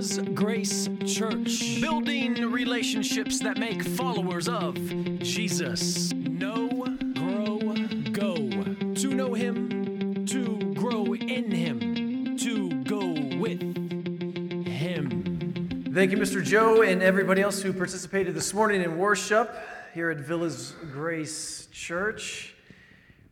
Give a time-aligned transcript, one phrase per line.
[0.00, 4.74] Villas Grace Church, building relationships that make followers of
[5.18, 6.10] Jesus.
[6.14, 6.68] Know,
[7.14, 7.58] grow,
[8.10, 8.34] go.
[8.94, 13.60] To know Him, to grow in Him, to go with
[14.66, 15.92] Him.
[15.92, 16.42] Thank you, Mr.
[16.42, 19.54] Joe, and everybody else who participated this morning in worship
[19.92, 22.54] here at Villas Grace Church.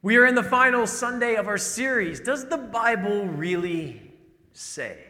[0.03, 2.21] We are in the final Sunday of our series.
[2.21, 4.03] Does the Bible really
[4.53, 5.08] say?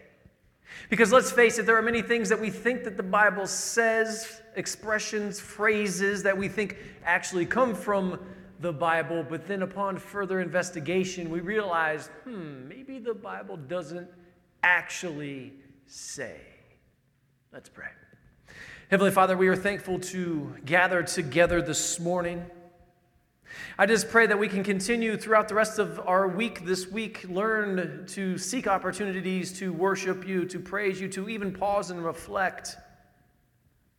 [0.88, 4.40] Because let's face it, there are many things that we think that the Bible says,
[4.56, 8.18] expressions, phrases that we think actually come from
[8.60, 14.08] the Bible, but then upon further investigation, we realize, hmm, maybe the Bible doesn't
[14.62, 15.52] actually
[15.86, 16.40] say.
[17.52, 17.88] Let's pray.
[18.90, 22.44] Heavenly Father, we are thankful to gather together this morning.
[23.78, 27.24] I just pray that we can continue throughout the rest of our week this week,
[27.28, 32.76] learn to seek opportunities to worship you, to praise you, to even pause and reflect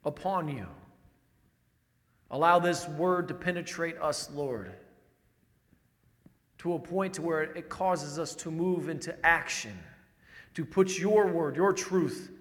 [0.04, 0.68] upon you.
[2.32, 4.74] Allow this word to penetrate us, Lord,
[6.60, 9.77] to a point to where it causes us to move into action,
[10.54, 12.32] to put your word, your truth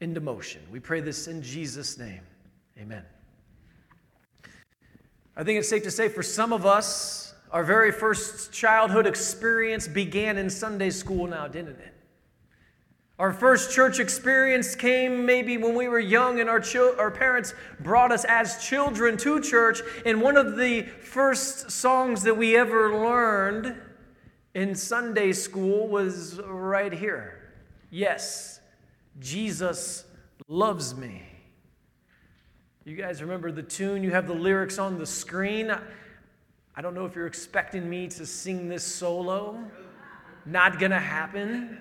[0.00, 0.62] into motion.
[0.70, 2.20] We pray this in Jesus' name.
[2.78, 3.04] Amen.
[5.36, 9.88] I think it's safe to say for some of us, our very first childhood experience
[9.88, 11.94] began in Sunday school now, didn't it?
[13.18, 17.54] Our first church experience came maybe when we were young and our, chil- our parents
[17.78, 19.82] brought us as children to church.
[20.04, 23.76] And one of the first songs that we ever learned
[24.54, 27.40] in Sunday school was right here
[27.90, 28.58] Yes,
[29.20, 30.04] Jesus
[30.48, 31.22] loves me.
[32.86, 34.04] You guys remember the tune?
[34.04, 35.74] You have the lyrics on the screen.
[36.76, 39.58] I don't know if you're expecting me to sing this solo.
[40.44, 41.80] Not gonna happen.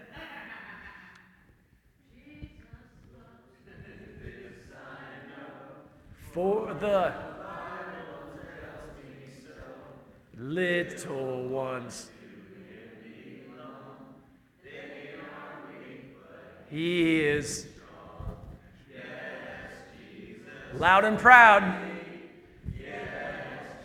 [6.31, 7.13] For the
[10.37, 12.09] little ones.
[16.69, 17.67] He is
[20.77, 21.81] Loud and proud.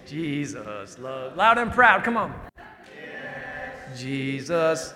[0.06, 1.37] Jesus loves.
[1.37, 2.03] Loud and proud.
[2.03, 2.34] Come on.
[3.97, 4.94] Jesus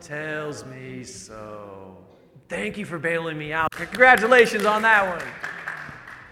[0.00, 1.96] tells me so.
[2.48, 3.70] Thank you for bailing me out.
[3.72, 5.26] Congratulations on that one.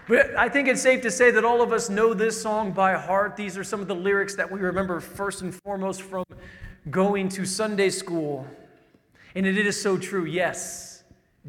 [0.07, 2.93] But I think it's safe to say that all of us know this song by
[2.95, 3.37] heart.
[3.37, 6.25] These are some of the lyrics that we remember first and foremost from
[6.89, 8.45] going to Sunday school.
[9.35, 10.25] And it is so true.
[10.25, 10.90] Yes,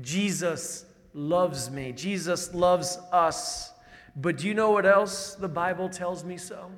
[0.00, 1.92] Jesus loves me.
[1.92, 3.72] Jesus loves us.
[4.16, 6.70] But do you know what else the Bible tells me so?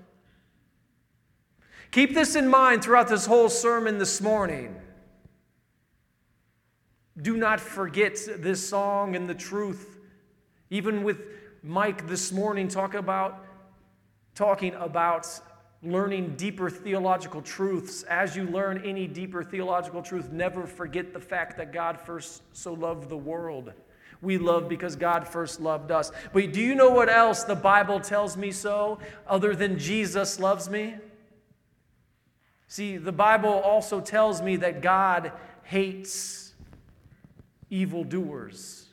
[1.91, 4.75] Keep this in mind throughout this whole sermon this morning.
[7.20, 9.98] Do not forget this song and the truth.
[10.70, 11.19] Even with
[11.62, 13.44] Mike this morning talk about,
[14.34, 15.28] talking about
[15.84, 18.02] learning deeper theological truths.
[18.04, 22.72] As you learn any deeper theological truth, never forget the fact that God first so
[22.72, 23.72] loved the world.
[24.22, 26.10] We love because God first loved us.
[26.32, 30.68] But do you know what else the Bible tells me so, other than Jesus loves
[30.70, 30.94] me?
[32.66, 36.54] See, the Bible also tells me that God hates
[37.70, 38.86] evildoers,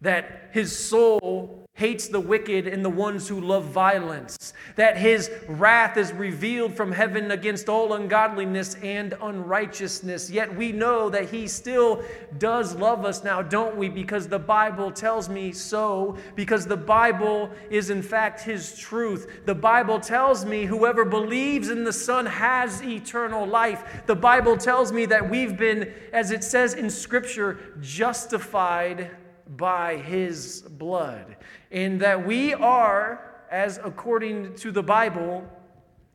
[0.00, 5.96] that his soul hates the wicked and the ones who love violence, that his wrath
[5.96, 10.30] is revealed from heaven against all ungodliness and unrighteousness.
[10.30, 12.04] Yet we know that he still
[12.38, 13.88] does love us now, don't we?
[13.88, 19.40] Because the Bible tells me so, because the Bible is in fact his truth.
[19.44, 24.04] The Bible tells me whoever believes in the Son has eternal life.
[24.06, 29.10] The Bible tells me that we've been, as it says in Scripture, justified
[29.56, 31.36] by his blood
[31.74, 33.20] in that we are,
[33.50, 35.44] as according to the Bible,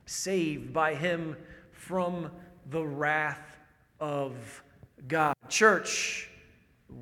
[0.06, 1.36] saved by him
[1.74, 2.32] from
[2.70, 3.58] the wrath
[4.00, 4.64] of
[5.10, 5.36] God.
[5.50, 6.30] Church,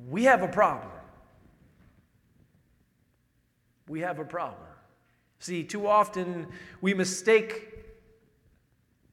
[0.08, 0.90] we have a problem.
[3.86, 4.66] We have a problem.
[5.38, 6.48] See, too often
[6.80, 7.68] we mistake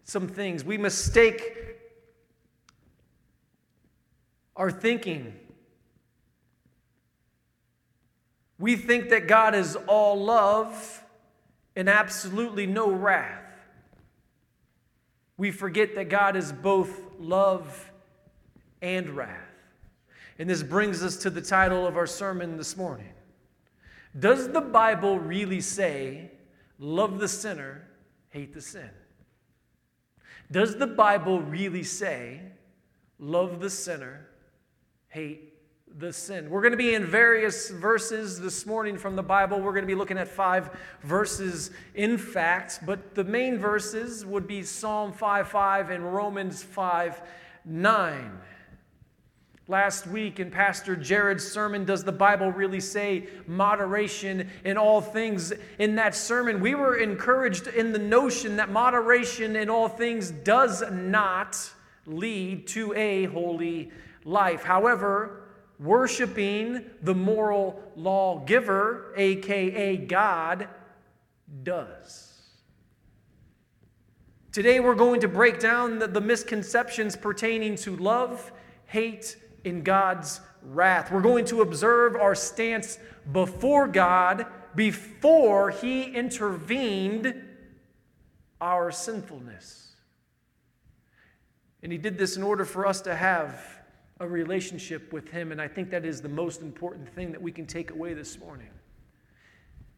[0.06, 0.64] some things.
[0.64, 1.78] We mistake
[4.56, 5.36] our thinking
[8.66, 11.04] We think that God is all love
[11.76, 13.44] and absolutely no wrath.
[15.38, 17.92] We forget that God is both love
[18.82, 19.38] and wrath.
[20.40, 23.14] And this brings us to the title of our sermon this morning.
[24.18, 26.32] Does the Bible really say,
[26.80, 27.88] love the sinner,
[28.32, 28.90] hate the sin?
[30.50, 32.42] Does the Bible really say,
[33.20, 34.26] love the sinner,
[35.10, 35.55] hate
[35.98, 36.50] the sin?
[36.50, 39.62] We're going to be in various verses this morning from the Bible.
[39.62, 40.70] We're going to be looking at five
[41.04, 47.22] verses, in fact, but the main verses would be Psalm 5 5 and Romans 5
[47.64, 48.40] 9.
[49.68, 55.54] Last week in Pastor Jared's sermon, Does the Bible Really Say Moderation in All Things?
[55.80, 60.84] In that sermon, we were encouraged in the notion that moderation in all things does
[60.92, 61.58] not
[62.06, 63.92] lead to a holy
[64.24, 64.64] life.
[64.64, 65.45] However,
[65.80, 70.68] worshiping the moral lawgiver, aka God,
[71.64, 72.32] does.
[74.52, 78.54] Today, we're going to break down the, the misconceptions pertaining to love,
[78.86, 79.36] hate,
[79.66, 81.12] and God's wrath.
[81.12, 82.98] We're going to observe our stance
[83.32, 84.46] before God
[84.76, 87.44] before He intervened
[88.62, 89.94] our sinfulness.
[91.84, 93.75] And He did this in order for us to have
[94.20, 95.52] a relationship with Him.
[95.52, 98.40] And I think that is the most important thing that we can take away this
[98.40, 98.70] morning.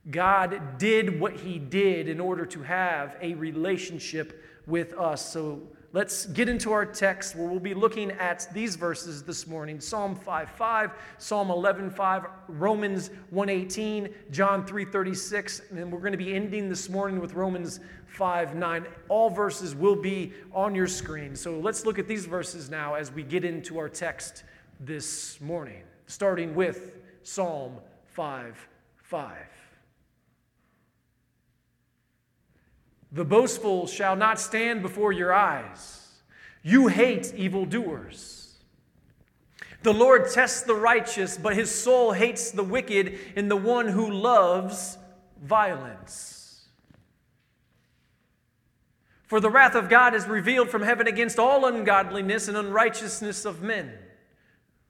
[0.09, 5.31] God did what He did in order to have a relationship with us.
[5.31, 5.61] So
[5.93, 10.15] let's get into our text where we'll be looking at these verses this morning Psalm
[10.15, 16.17] 5 5, Psalm 11 5, Romans 118, John 3 36, and then we're going to
[16.17, 18.85] be ending this morning with Romans 5 9.
[19.09, 21.35] All verses will be on your screen.
[21.35, 24.43] So let's look at these verses now as we get into our text
[24.79, 28.67] this morning, starting with Psalm 5
[29.03, 29.56] 5.
[33.11, 36.07] The boastful shall not stand before your eyes.
[36.61, 38.55] You hate evildoers.
[39.83, 44.11] The Lord tests the righteous, but his soul hates the wicked and the one who
[44.11, 44.97] loves
[45.41, 46.65] violence.
[49.27, 53.61] For the wrath of God is revealed from heaven against all ungodliness and unrighteousness of
[53.61, 53.93] men,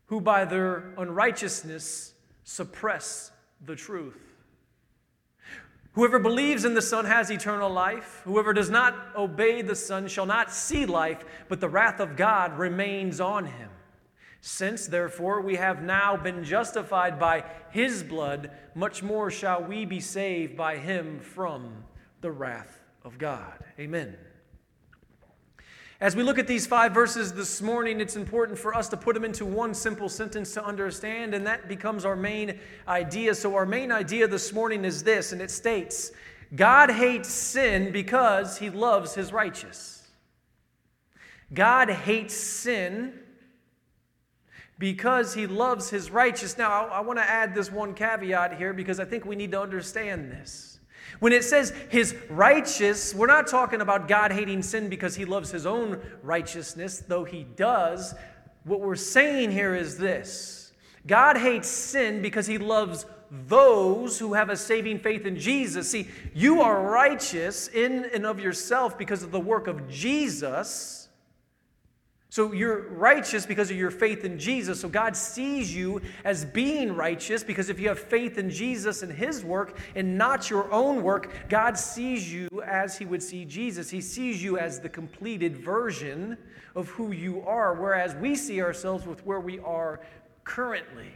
[0.07, 2.13] who by their unrighteousness
[2.43, 3.31] suppress
[3.65, 4.26] the truth.
[5.97, 8.21] Whoever believes in the Son has eternal life.
[8.23, 12.55] Whoever does not obey the Son shall not see life, but the wrath of God
[12.59, 13.71] remains on him.
[14.39, 19.99] Since, therefore, we have now been justified by his blood, much more shall we be
[19.99, 21.83] saved by him from
[22.21, 23.57] the wrath of God.
[23.79, 24.15] Amen.
[25.99, 29.15] As we look at these five verses this morning, it's important for us to put
[29.15, 33.33] them into one simple sentence to understand, and that becomes our main idea.
[33.33, 36.11] So, our main idea this morning is this, and it states
[36.55, 40.07] God hates sin because he loves his righteous.
[41.51, 43.13] God hates sin
[44.77, 46.59] because he loves his righteous.
[46.59, 49.51] Now, I, I want to add this one caveat here because I think we need
[49.53, 50.76] to understand this.
[51.19, 55.51] When it says his righteous, we're not talking about God hating sin because he loves
[55.51, 58.13] his own righteousness, though he does.
[58.63, 60.73] What we're saying here is this
[61.05, 65.91] God hates sin because he loves those who have a saving faith in Jesus.
[65.91, 71.09] See, you are righteous in and of yourself because of the work of Jesus.
[72.29, 74.81] So you're righteous because of your faith in Jesus.
[74.81, 79.11] So God sees you as being righteous because if you have faith in Jesus and
[79.11, 83.89] his work and not your own work, God sees you as he would see Jesus.
[83.89, 86.37] He sees you as the completed version
[86.75, 90.01] of who you are, whereas we see ourselves with where we are
[90.43, 91.11] currently.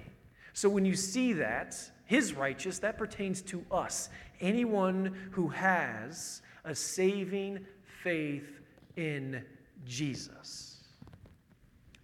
[0.53, 4.09] So when you see that, his righteous, that pertains to us.
[4.39, 8.61] Anyone who has a saving faith
[8.95, 9.43] in
[9.85, 10.70] Jesus.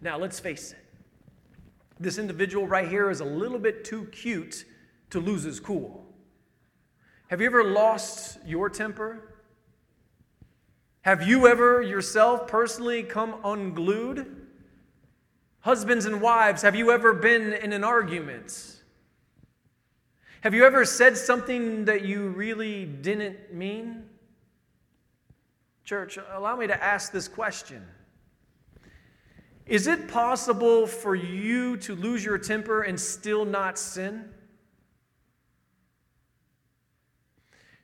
[0.00, 0.84] Now, let's face it.
[2.00, 4.64] This individual right here is a little bit too cute
[5.10, 6.06] to lose his cool.
[7.28, 9.42] Have you ever lost your temper?
[11.02, 14.46] Have you ever yourself personally come unglued?
[15.60, 18.76] Husbands and wives, have you ever been in an argument?
[20.42, 24.04] Have you ever said something that you really didn't mean?
[25.84, 27.84] Church, allow me to ask this question
[29.68, 34.30] is it possible for you to lose your temper and still not sin?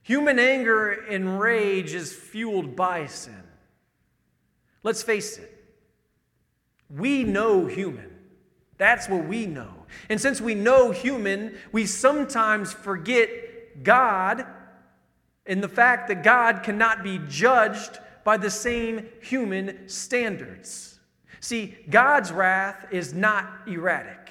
[0.03, 3.43] Human anger and rage is fueled by sin.
[4.83, 5.51] Let's face it.
[6.91, 8.11] We know human.
[8.77, 9.87] That's what we know.
[10.09, 14.47] And since we know human, we sometimes forget God
[15.47, 20.94] and the fact that God cannot be judged by the same human standards.
[21.45, 24.31] See, God's wrath is not erratic.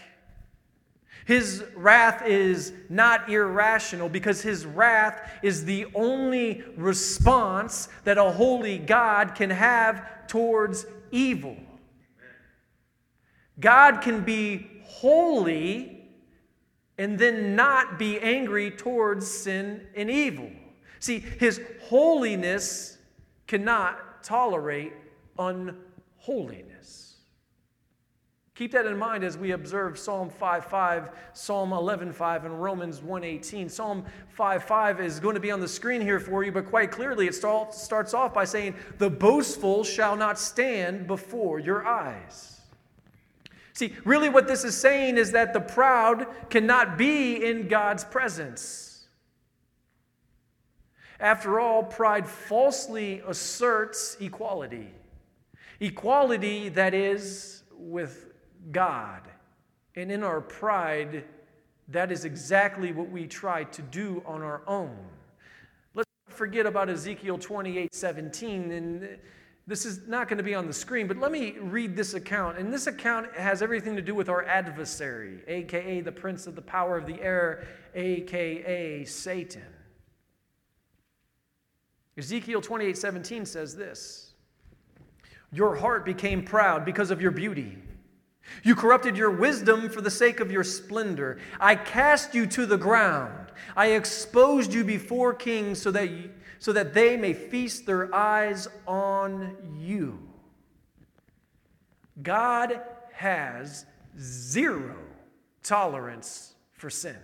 [1.26, 8.80] His wrath is not irrational because his wrath is the only response that a holy
[8.80, 11.56] God can have towards evil.
[13.60, 16.10] God can be holy
[16.98, 20.50] and then not be angry towards sin and evil.
[21.00, 22.98] See, his holiness
[23.46, 24.94] cannot tolerate
[25.38, 25.92] unholiness.
[28.56, 33.68] Keep that in mind as we observe Psalm 5:5, Psalm 11:5, and Romans 1:18.
[33.68, 34.06] Psalm
[34.38, 37.34] 5:5 is going to be on the screen here for you, but quite clearly it
[37.34, 42.62] starts off by saying, "The boastful shall not stand before your eyes."
[43.74, 49.08] See, really what this is saying is that the proud cannot be in God's presence.
[51.20, 54.94] After all, pride falsely asserts equality.
[55.80, 58.34] Equality that is with
[58.72, 59.22] God.
[59.96, 61.26] And in our pride,
[61.90, 64.98] that is exactly what we try to do on our own.
[65.94, 68.72] Let's forget about Ezekiel 28 17.
[68.72, 69.20] And
[69.68, 72.58] this is not going to be on the screen, but let me read this account.
[72.58, 76.62] And this account has everything to do with our adversary, aka the prince of the
[76.62, 79.64] power of the air, aka Satan.
[82.18, 84.23] Ezekiel 28 17 says this
[85.54, 87.78] Your heart became proud because of your beauty.
[88.64, 91.40] You corrupted your wisdom for the sake of your splendor.
[91.60, 93.52] I cast you to the ground.
[93.76, 98.68] I exposed you before kings so that, you, so that they may feast their eyes
[98.88, 100.20] on you.
[102.22, 102.82] God
[103.14, 103.86] has
[104.20, 104.96] zero
[105.64, 107.18] tolerance for sin.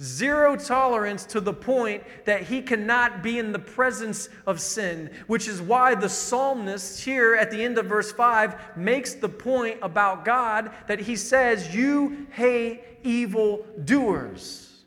[0.00, 5.48] Zero tolerance to the point that he cannot be in the presence of sin, which
[5.48, 10.24] is why the psalmist here at the end of verse 5 makes the point about
[10.24, 14.84] God that he says, You hate evil doers.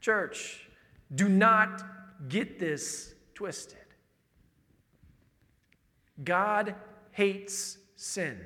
[0.00, 0.68] Church,
[1.14, 1.82] do not
[2.28, 3.78] get this twisted.
[6.22, 6.74] God
[7.12, 8.38] hates sin.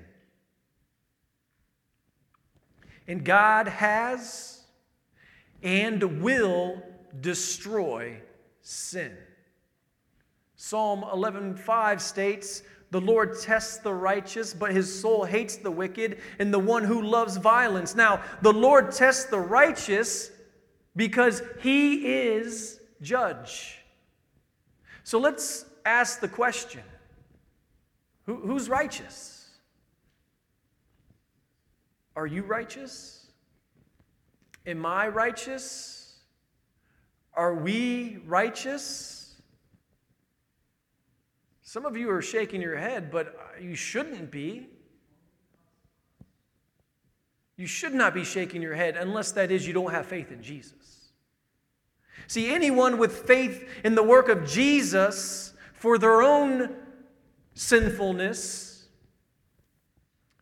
[3.09, 4.62] And God has
[5.63, 6.83] and will
[7.21, 8.21] destroy
[8.61, 9.17] sin.
[10.57, 16.53] Psalm 11:5 states, "The Lord tests the righteous, but his soul hates the wicked and
[16.53, 20.31] the one who loves violence." Now, the Lord tests the righteous
[20.95, 23.79] because he is judge.
[25.05, 26.85] So let's ask the question
[28.25, 29.51] Who, who's righteous?
[32.15, 33.22] Are you righteous?
[34.67, 36.17] Am I righteous?
[37.35, 39.35] Are we righteous?
[41.63, 44.69] Some of you are shaking your head, but you shouldn't be.
[47.57, 50.43] You should not be shaking your head unless that is you don't have faith in
[50.43, 51.11] Jesus.
[52.27, 56.75] See, anyone with faith in the work of Jesus for their own
[57.55, 58.87] sinfulness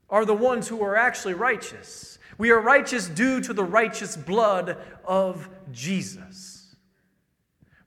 [0.09, 2.19] are the ones who are actually righteous.
[2.41, 6.75] We are righteous due to the righteous blood of Jesus.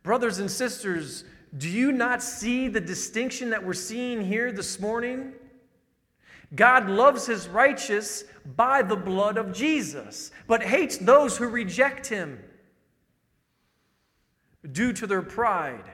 [0.03, 1.23] Brothers and sisters,
[1.57, 5.33] do you not see the distinction that we're seeing here this morning?
[6.53, 12.37] God loves his righteous by the blood of Jesus, but hates those who reject him
[14.71, 15.89] due to their pride,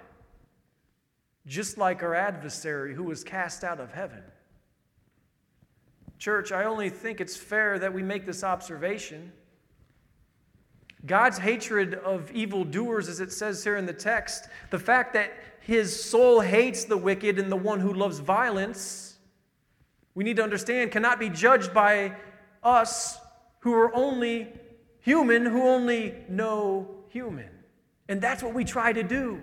[1.47, 4.21] just like our adversary who was cast out of heaven.
[6.19, 9.31] Church, I only think it's fair that we make this observation.
[11.05, 16.03] God's hatred of evildoers, as it says here in the text, the fact that his
[16.03, 19.17] soul hates the wicked and the one who loves violence,
[20.13, 22.17] we need to understand cannot be judged by
[22.63, 23.17] us
[23.59, 24.49] who are only
[24.99, 27.49] human, who only know human.
[28.09, 29.39] And that's what we try to do.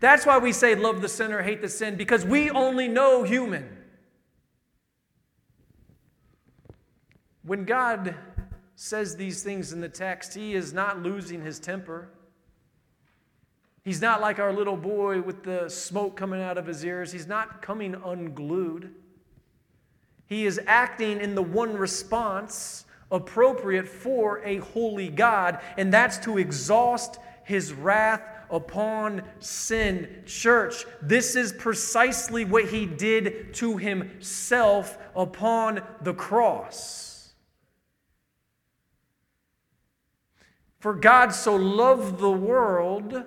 [0.00, 3.71] That's why we say love the sinner, hate the sin, because we only know human.
[7.44, 8.14] When God
[8.76, 12.08] says these things in the text, He is not losing His temper.
[13.84, 17.10] He's not like our little boy with the smoke coming out of his ears.
[17.10, 18.94] He's not coming unglued.
[20.26, 26.38] He is acting in the one response appropriate for a holy God, and that's to
[26.38, 30.22] exhaust his wrath upon sin.
[30.26, 37.11] Church, this is precisely what he did to himself upon the cross.
[40.82, 43.22] For God so loved the world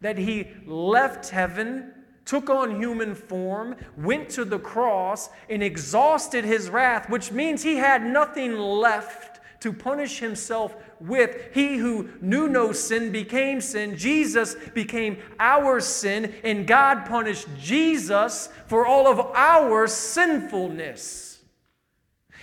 [0.00, 1.92] that he left heaven
[2.24, 7.76] took on human form, went to the cross, and exhausted his wrath, which means he
[7.76, 11.54] had nothing left to punish himself with.
[11.54, 13.96] He who knew no sin became sin.
[13.96, 21.28] Jesus became our sin, and God punished Jesus for all of our sinfulness.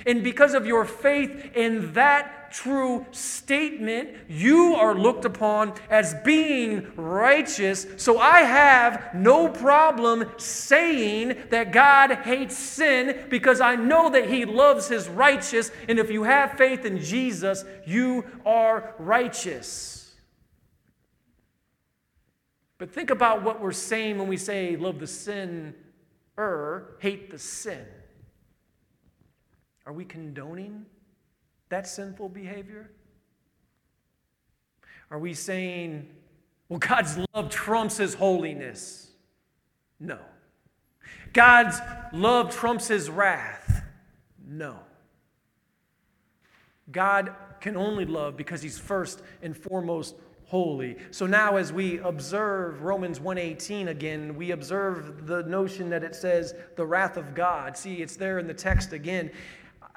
[0.06, 6.92] And because of your faith in that true statement, you are looked upon as being
[6.96, 7.86] righteous.
[7.98, 14.46] So I have no problem saying that God hates sin because I know that He
[14.46, 15.72] loves His righteous.
[15.88, 20.14] And if you have faith in Jesus, you are righteous.
[22.78, 25.74] But think about what we're saying when we say love the sin
[26.38, 27.86] or hate the sin.
[29.86, 30.86] Are we condoning
[31.76, 32.90] that sinful behavior?
[35.12, 36.08] Are we saying,
[36.70, 39.10] well, God's love trumps his holiness?
[40.00, 40.20] No.
[41.34, 41.78] God's
[42.14, 43.84] love trumps his wrath?
[44.48, 44.80] No.
[46.94, 50.16] God can only love because he's first and foremost
[50.46, 50.96] holy.
[51.12, 56.54] So now as we observe Romans 1:18 again, we observe the notion that it says
[56.78, 57.76] the wrath of God.
[57.76, 59.30] See, it's there in the text again.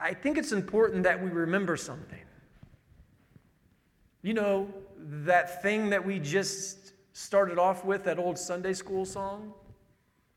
[0.01, 2.21] I think it's important that we remember something.
[4.23, 9.53] You know, that thing that we just started off with, that old Sunday school song?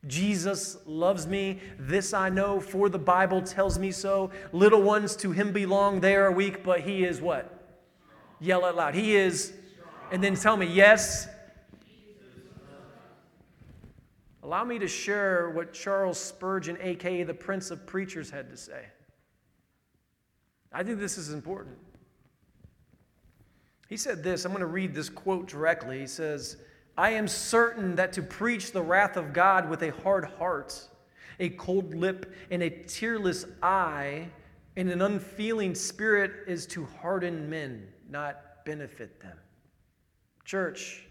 [0.08, 4.32] Jesus loves me, this I know, for the Bible tells me so.
[4.51, 7.77] Little ones to him belong, they are weak, but he is what?
[8.39, 8.96] Yell it loud.
[8.96, 9.53] He is,
[10.12, 11.27] and then tell me, yes.
[14.41, 18.86] Allow me to share what Charles Spurgeon, aka the Prince of Preachers, had to say.
[20.72, 21.78] I think this is important.
[23.90, 26.00] He said this, I'm going to read this quote directly.
[26.00, 26.58] He says,
[26.98, 30.80] I am certain that to preach the wrath of God with a hard heart,
[31.40, 34.30] a cold lip, and a tearless eye,
[34.78, 39.38] and an unfeeling spirit is to harden men, not benefit them.
[40.46, 41.06] Church,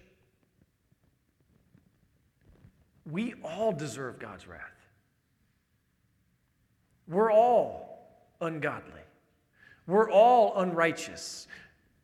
[3.11, 4.61] we all deserve God's wrath.
[7.09, 9.03] We're all ungodly.
[9.91, 11.49] We're all unrighteous.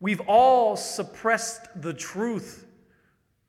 [0.01, 2.67] We've all suppressed the truth.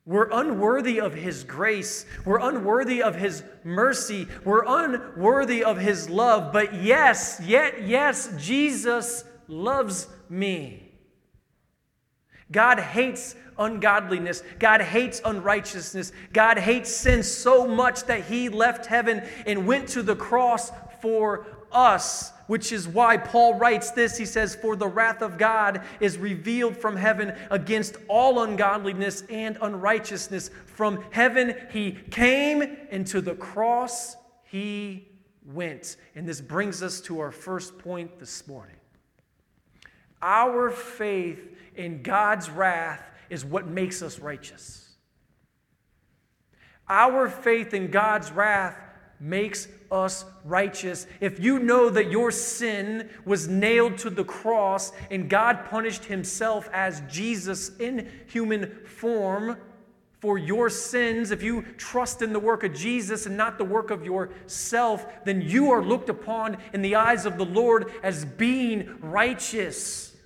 [0.06, 2.06] We're unworthy of His grace.
[2.24, 4.28] We're unworthy of His mercy.
[4.46, 6.54] We're unworthy of His love.
[6.54, 10.84] But yes, yet, yes, Jesus loves me.
[12.52, 14.44] God hates ungodliness.
[14.60, 16.12] God hates unrighteousness.
[16.32, 20.72] God hates sin so much that He left heaven and went to the cross
[21.02, 24.18] for us which is why Paul writes this.
[24.18, 29.58] He says, For the wrath of God is revealed from heaven against all ungodliness and
[29.62, 30.50] unrighteousness.
[30.66, 35.08] From heaven he came, and to the cross he
[35.46, 35.98] went.
[36.16, 38.76] And this brings us to our first point this morning.
[40.22, 44.96] Our faith in God's wrath is what makes us righteous.
[46.90, 48.78] Our faith in God's wrath
[49.20, 51.08] makes us righteous.
[51.20, 56.70] If you know that your sin was nailed to the cross and God punished himself
[56.74, 59.58] as Jesus in human form
[60.20, 63.92] for your sins, if you trust in the work of Jesus and not the work
[63.92, 68.98] of yourself, then you are looked upon in the eyes of the Lord as being
[69.00, 70.17] righteous.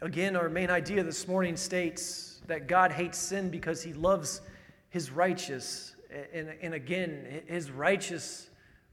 [0.00, 4.40] Again, our main idea this morning states that God hates sin because he loves
[4.90, 5.96] his righteous.
[6.32, 8.48] And, and again, his righteous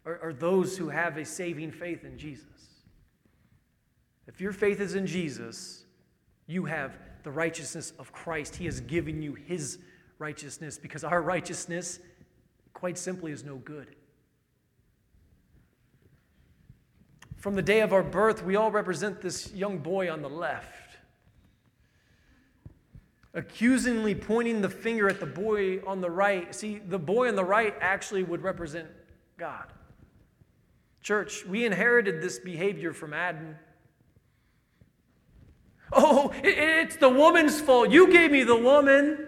[0.05, 2.45] are, are those who have a saving faith in Jesus.
[4.27, 5.85] If your faith is in Jesus,
[6.47, 8.55] you have the righteousness of Christ.
[8.55, 9.77] He has given you his
[10.17, 11.99] righteousness because our righteousness,
[12.73, 13.95] quite simply, is no good.
[17.37, 20.84] From the day of our birth, we all represent this young boy on the left
[23.35, 26.55] accusingly pointing the finger at the boy on the right.
[26.55, 28.87] See, the boy on the right actually would represent
[29.37, 29.65] God.
[31.01, 33.57] Church, we inherited this behavior from Adam.
[35.93, 37.91] Oh, it's the woman's fault.
[37.91, 39.27] You gave me the woman.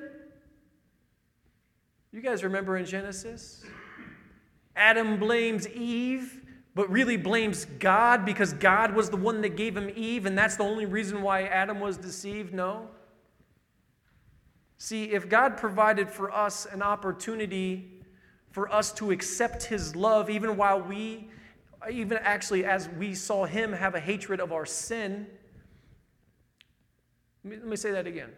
[2.12, 3.64] You guys remember in Genesis?
[4.76, 6.42] Adam blames Eve,
[6.74, 10.56] but really blames God because God was the one that gave him Eve, and that's
[10.56, 12.54] the only reason why Adam was deceived?
[12.54, 12.90] No.
[14.78, 18.02] See, if God provided for us an opportunity
[18.52, 21.30] for us to accept His love, even while we,
[21.90, 25.28] even actually as we saw Him have a hatred of our sin,
[27.44, 28.32] Let me, say that again.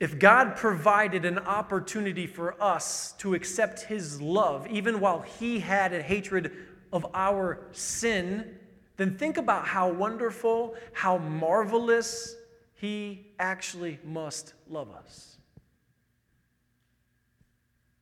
[0.00, 5.92] If God provided an opportunity for us to accept His love, even while He had
[5.92, 6.50] a hatred
[6.92, 8.58] of our sin,
[8.96, 12.34] then think about how wonderful, how marvelous
[12.82, 15.36] He actually must love us.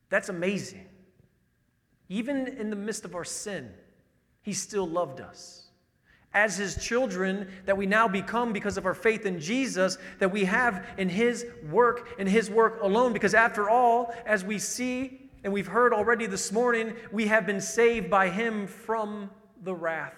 [0.08, 0.86] That's amazing.
[2.08, 3.74] Even in the midst of our sin,
[4.40, 5.66] He still loved us.
[6.32, 10.46] As His children that we now become because of our faith in Jesus, that we
[10.46, 13.12] have in His work and His work alone.
[13.12, 17.60] Because after all, as we see and we've heard already this morning, we have been
[17.60, 19.28] saved by Him from
[19.62, 20.16] the wrath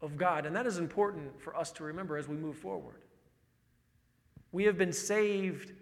[0.00, 0.44] of God.
[0.44, 2.96] And that is important for us to remember as we move forward.
[4.52, 5.72] We have been saved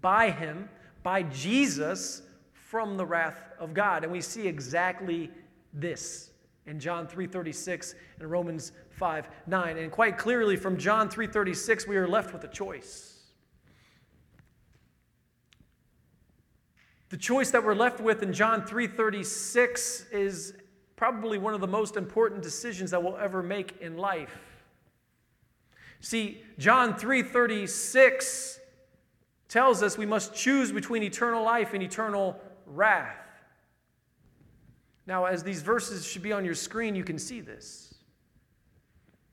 [0.00, 0.68] by Him,
[1.02, 4.04] by Jesus, from the wrath of God.
[4.04, 5.30] And we see exactly
[5.72, 6.30] this
[6.66, 9.78] in John 3:36 and Romans 5 9.
[9.78, 13.14] And quite clearly from John 3:36, we are left with a choice.
[17.08, 20.54] The choice that we're left with in John 3:36 is
[20.94, 24.47] probably one of the most important decisions that we'll ever make in life.
[26.00, 28.60] See, John 3:36
[29.48, 33.16] tells us we must choose between eternal life and eternal wrath.
[35.06, 37.94] Now, as these verses should be on your screen, you can see this.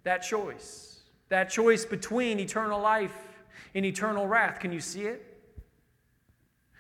[0.04, 1.01] That choice.
[1.30, 4.60] That choice between eternal life and eternal wrath.
[4.60, 5.36] Can you see it?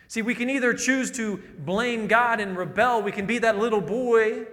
[0.07, 3.81] See, we can either choose to blame God and rebel, we can be that little
[3.81, 4.45] boy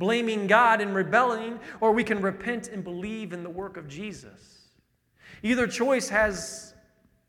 [0.00, 4.70] blaming God and rebelling, or we can repent and believe in the work of Jesus.
[5.44, 6.74] Either choice has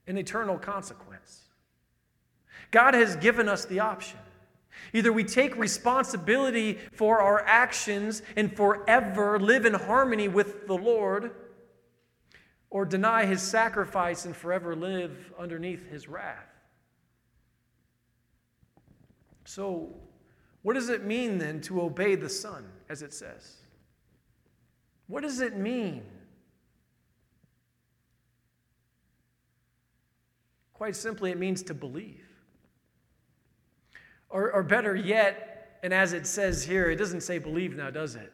[0.07, 1.43] an eternal consequence.
[2.71, 4.17] God has given us the option.
[4.93, 11.31] Either we take responsibility for our actions and forever live in harmony with the Lord,
[12.69, 16.47] or deny his sacrifice and forever live underneath his wrath.
[19.43, 19.93] So,
[20.63, 23.57] what does it mean then to obey the Son, as it says?
[25.07, 26.03] What does it mean?
[30.73, 32.25] Quite simply, it means to believe.
[34.29, 38.15] Or, or better yet, and as it says here, it doesn't say believe now, does
[38.15, 38.31] it?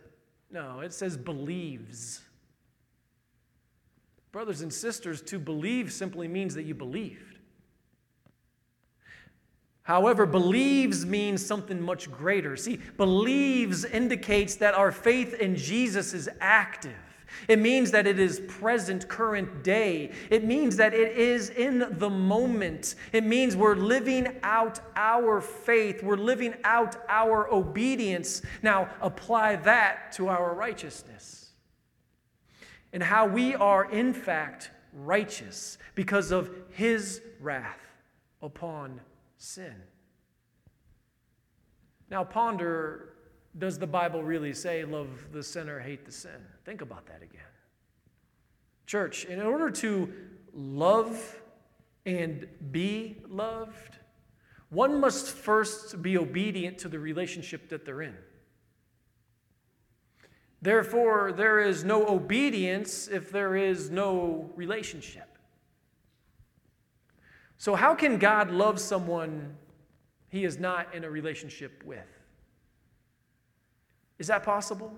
[0.52, 2.22] No, it says believes.
[4.32, 7.27] Brothers and sisters, to believe simply means that you believed.
[9.88, 12.58] However, believes means something much greater.
[12.58, 16.92] See, believes indicates that our faith in Jesus is active.
[17.48, 20.12] It means that it is present, current day.
[20.30, 22.96] It means that it is in the moment.
[23.14, 26.04] It means we're living out our faith.
[26.04, 28.42] We're living out our obedience.
[28.62, 31.52] Now, apply that to our righteousness
[32.92, 37.80] and how we are, in fact, righteous because of his wrath
[38.42, 39.00] upon
[39.38, 39.76] sin.
[42.10, 43.14] Now, ponder
[43.58, 46.46] does the Bible really say, love the sinner, hate the sin?
[46.64, 47.42] Think about that again.
[48.86, 50.14] Church, in order to
[50.54, 51.42] love
[52.06, 53.98] and be loved,
[54.70, 58.16] one must first be obedient to the relationship that they're in.
[60.62, 65.37] Therefore, there is no obedience if there is no relationship.
[67.58, 69.56] So, how can God love someone
[70.30, 72.06] he is not in a relationship with?
[74.20, 74.94] Is that possible?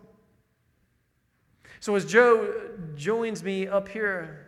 [1.80, 2.54] So, as Joe
[2.95, 4.48] joins me up here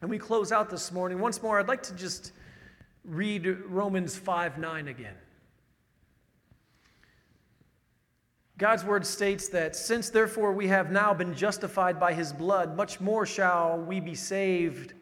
[0.00, 2.32] and we close out this morning, once more, I'd like to just
[3.04, 5.14] read Romans 5 9 again.
[8.58, 13.00] God's word states that since therefore we have now been justified by his blood, much
[13.00, 14.94] more shall we be saved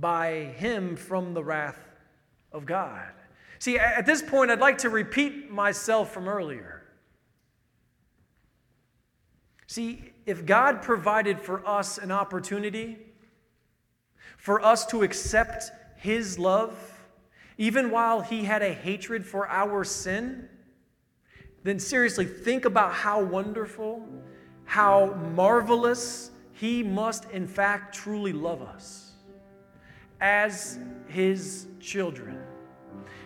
[0.00, 1.78] by him from the wrath
[2.52, 3.10] of God.
[3.58, 6.82] See, at this point, I'd like to repeat myself from earlier.
[9.66, 12.98] See, if God provided for us an opportunity
[14.36, 16.76] for us to accept His love,
[17.56, 20.48] even while He had a hatred for our sin,
[21.62, 24.06] then seriously think about how wonderful,
[24.64, 29.03] how marvelous He must, in fact, truly love us
[30.24, 32.38] as His children.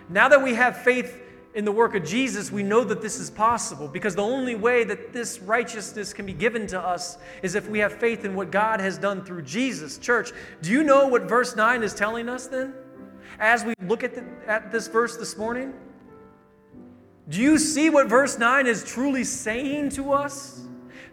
[0.08, 1.22] Now that we have faith
[1.54, 4.82] in the work of Jesus, we know that this is possible because the only way
[4.82, 8.50] that this righteousness can be given to us is if we have faith in what
[8.50, 9.96] God has done through Jesus.
[9.96, 12.74] Church, do you know what verse 9 is telling us then?
[13.38, 15.74] As we look at, the, at this verse this morning,
[17.28, 20.67] do you see what verse 9 is truly saying to us?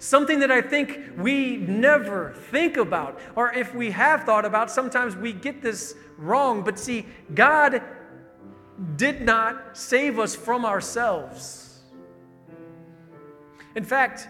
[0.06, 5.16] Something that I think we never think about, or if we have thought about, sometimes
[5.16, 6.62] we get this wrong.
[6.62, 7.82] But see, God
[8.98, 11.80] did not save us from ourselves.
[13.76, 14.28] In fact,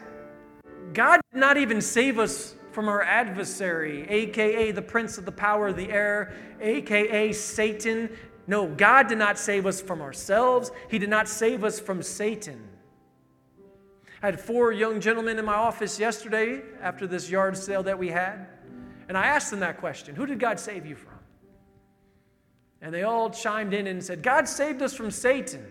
[0.93, 5.67] God did not even save us from our adversary, aka the prince of the power
[5.67, 8.09] of the air, aka Satan.
[8.47, 12.69] No, God did not save us from ourselves, He did not save us from Satan.
[14.25, 18.07] I had four young gentlemen in my office yesterday after this yard sale that we
[18.07, 18.47] had,
[19.07, 21.19] and I asked them that question Who did God save you from?
[22.81, 25.63] And they all chimed in and said, God saved us from Satan.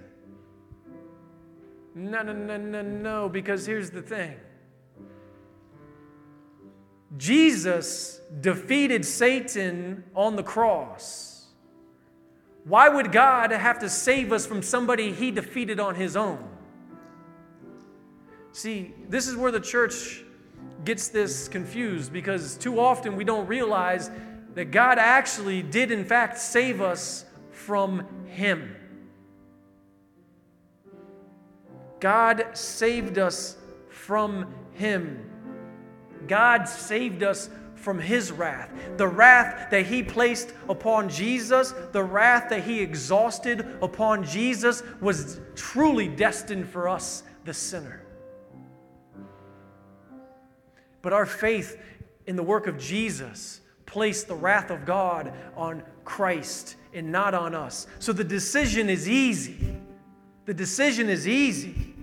[1.97, 4.37] No, no, no, no, no, because here's the thing
[7.17, 11.49] Jesus defeated Satan on the cross.
[12.63, 16.54] Why would God have to save us from somebody he defeated on his own?
[18.55, 20.23] See, this is where the church
[20.85, 24.13] gets this confused because too often we don't realize
[24.55, 28.77] that God actually did, in fact, save us from Him.
[31.99, 33.57] God saved us
[33.89, 35.29] from Him.
[36.29, 38.71] God saved us from His wrath.
[38.99, 45.41] The wrath that He placed upon Jesus, the wrath that He exhausted upon Jesus, was
[45.57, 48.04] truly destined for us, the sinner.
[51.05, 51.79] But our faith
[52.27, 57.55] in the work of Jesus placed the wrath of God on Christ and not on
[57.55, 57.87] us.
[57.99, 59.77] So the decision is easy.
[60.47, 61.95] The decision is easy.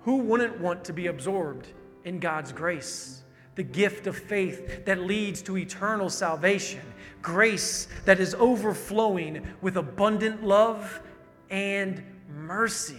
[0.00, 1.68] Who wouldn't want to be absorbed
[2.02, 3.22] in God's grace?
[3.54, 6.80] The gift of faith that leads to eternal salvation,
[7.22, 11.00] grace that is overflowing with abundant love
[11.48, 12.98] and mercy.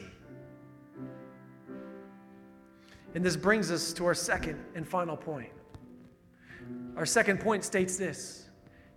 [3.16, 5.50] And this brings us to our second and final point.
[6.96, 8.50] Our second point states this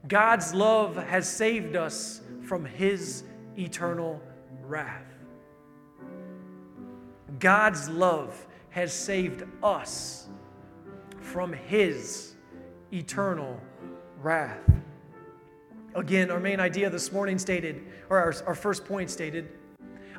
[0.08, 3.24] God's love has saved us from his
[3.58, 4.20] eternal
[4.62, 5.04] wrath.
[7.38, 10.28] God's love has saved us
[11.20, 12.34] from his
[12.92, 13.60] eternal
[14.22, 14.70] wrath.
[15.94, 19.48] Again, our main idea this morning stated, or our, our first point stated,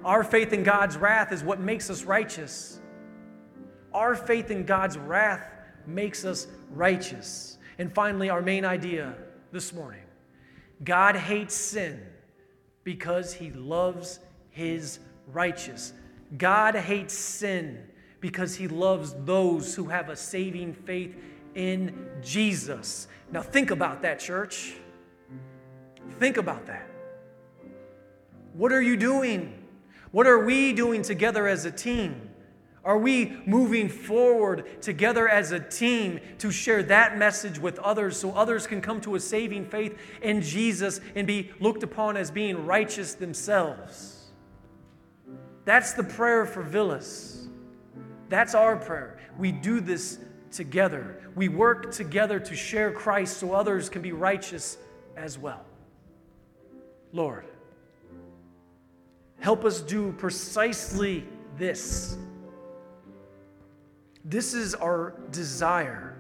[0.04, 2.80] our faith in God's wrath is what makes us righteous.
[3.98, 5.50] Our faith in God's wrath
[5.88, 7.58] makes us righteous.
[7.80, 9.16] And finally, our main idea
[9.52, 10.04] this morning
[10.84, 12.06] God hates sin
[12.84, 14.20] because he loves
[14.52, 15.00] his
[15.34, 15.94] righteous.
[16.38, 17.88] God hates sin
[18.20, 21.16] because he loves those who have a saving faith
[21.56, 23.08] in Jesus.
[23.32, 24.76] Now, think about that, church.
[26.20, 26.88] Think about that.
[28.54, 29.58] What are you doing?
[30.12, 32.27] What are we doing together as a team?
[32.88, 38.32] Are we moving forward together as a team to share that message with others so
[38.32, 42.66] others can come to a saving faith in Jesus and be looked upon as being
[42.66, 44.28] righteous themselves?
[45.66, 47.50] That's the prayer for Villas.
[48.30, 49.20] That's our prayer.
[49.38, 50.20] We do this
[50.54, 51.30] together.
[51.36, 54.78] We work together to share Christ so others can be righteous
[55.18, 55.66] as well.
[57.12, 57.48] Lord,
[59.42, 61.26] help us do precisely
[61.58, 62.18] this
[64.26, 66.18] this is our desire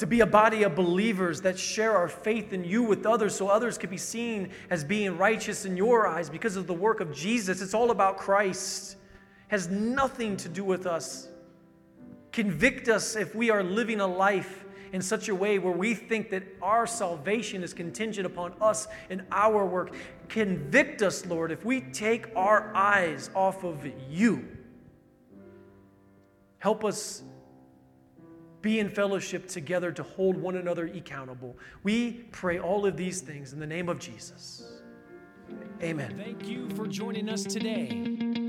[0.00, 3.48] to be a body of believers that share our faith in you with others so
[3.48, 7.14] others can be seen as being righteous in your eyes because of the work of
[7.14, 7.60] Jesus.
[7.60, 8.96] It's all about Christ.
[9.48, 11.28] Has nothing to do with us.
[12.32, 16.30] Convict us if we are living a life in such a way where we think
[16.30, 19.94] that our salvation is contingent upon us and our work.
[20.30, 24.48] Convict us, Lord, if we take our eyes off of you
[26.60, 27.24] Help us
[28.62, 31.56] be in fellowship together to hold one another accountable.
[31.82, 34.80] We pray all of these things in the name of Jesus.
[35.82, 36.22] Amen.
[36.22, 37.88] Thank you for joining us today.